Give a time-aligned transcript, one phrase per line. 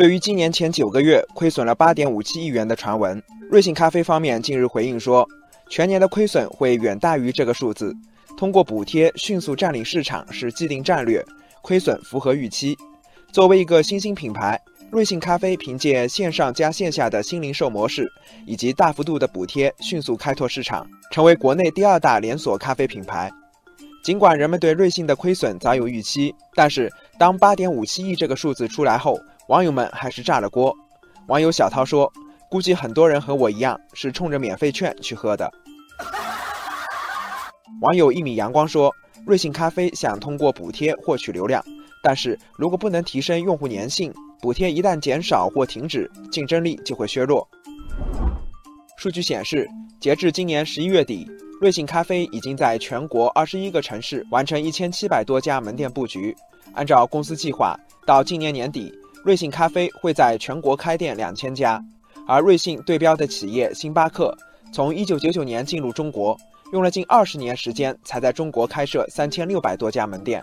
[0.00, 5.28] 对于今年前九个月亏损了八点五七亿元的传闻，瑞幸咖啡方面近日回应说，
[5.68, 7.94] 全年的亏损会远大于这个数字。
[8.34, 11.22] 通过补贴迅速占领市场是既定战略，
[11.60, 12.74] 亏损符合预期。
[13.30, 14.58] 作为一个新兴品牌，
[14.90, 18.10] 瑞幸咖啡凭借线上加线下的新零售模式
[18.46, 23.30] 以及大幅度的补贴，迅速开拓市场，成为国内第二大连锁咖啡品牌。
[24.02, 29.20] 尽管人们对瑞幸的亏损早有预期，但是当八点五七亿这个数字出来后，
[29.50, 30.72] 网友们还是炸了锅。
[31.26, 32.10] 网友小涛说
[32.48, 35.52] ：“估计很多人和我一样，是冲着免费券去喝的。
[37.82, 38.94] ”网友一米阳光说
[39.26, 41.60] ：“瑞幸咖啡想通过补贴获取流量，
[42.00, 47.48] 但是如果不能提升用户粘性，补贴一旦减少或停止，竞争力就会削弱。”
[48.96, 51.28] 数据显示，截至今年十一月底。
[51.60, 56.34] 瑞幸咖啡已经在全国二十一个城市完成一千七百多家门店布局。
[56.72, 57.76] 按照公司计划，
[58.06, 61.82] 到今年年底，瑞幸咖啡会在全国开店两千家。
[62.26, 64.36] 而瑞幸对标的企业星巴克，
[64.72, 66.36] 从一九九九年进入中国，
[66.72, 70.42] 用了近二十年时间才在中国开设三千六百多家门店。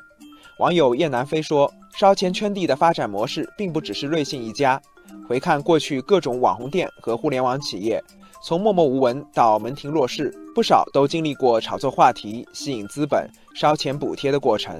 [0.59, 4.81] 网友燕南飞说：“烧钱圈地的发展模式并不只是瑞幸一家。
[5.28, 8.03] 回看过去各种网红店和互联网企业。”
[8.44, 14.80] 从默默无闻到门庭若市，不少都经历过炒作话题、吸引资本、烧钱补贴的过程。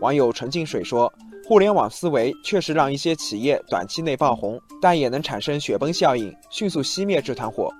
[0.00, 1.10] 网友纯净水说
[1.46, 7.70] ：“互联网思维确实让一些企业短期内爆红，但也能产生雪崩效应，迅速熄灭这团火。”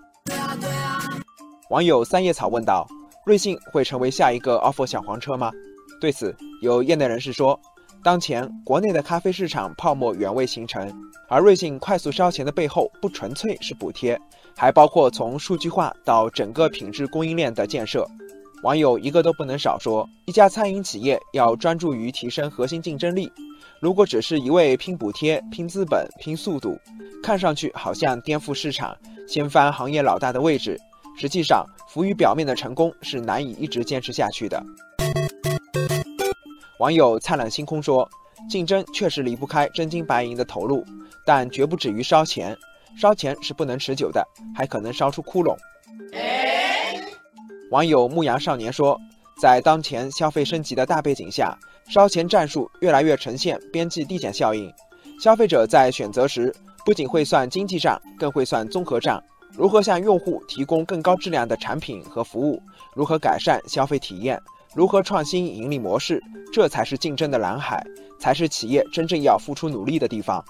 [1.71, 2.87] 网友三叶草问道
[3.25, 5.51] ：“瑞幸会成为下一个 offer 小黄车吗？”
[5.99, 7.59] 对此，有业内人士说。
[8.03, 10.93] 当前国内的咖啡市场泡沫远未形成，
[11.27, 14.21] 而瑞幸快速烧钱的背后不纯粹是补贴，
[14.55, 18.07] 还包括从数据化到整个品质供应链的建设。
[18.63, 23.33] 网友一个都不能少说，一家餐饮企业要专注于提升核心竞争力。
[23.85, 26.81] 如果只是一味拼补贴、拼资本、拼速度，
[27.23, 28.97] 看上去好像颠覆市场、
[29.29, 30.81] 掀翻行业老大的位置，
[31.19, 34.65] 实际上浮于表面的成功是难以一直坚持下去的。
[36.79, 38.09] 网友灿烂星空说
[38.49, 40.83] ：“竞争确实离不开真金白银的投入，
[41.23, 42.57] 但绝不止于烧钱。
[42.97, 44.27] 烧钱是不能持久的，
[44.57, 45.55] 还可能烧出窟窿。”
[47.71, 48.99] 网友牧羊少年说
[49.45, 51.55] ：“在当前消费升级的大背景下，
[51.87, 54.73] 烧钱战术越来越呈现边际递减效应。
[55.21, 56.51] 消费者在选择时，
[56.83, 59.23] 不仅会算经济账，更会算综合账。
[59.53, 62.59] 如何向用户提供更高质量的产品和服务？
[62.95, 64.41] 如何改善消费体验？”
[64.75, 66.23] 如何创新盈利模式？
[66.51, 67.87] 这才是竞争的蓝海，
[68.19, 70.43] 才是企业真正要付出努力的地方。